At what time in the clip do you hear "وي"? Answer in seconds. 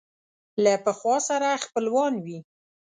2.25-2.39